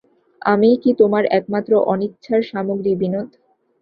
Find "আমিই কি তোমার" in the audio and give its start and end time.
0.41-1.23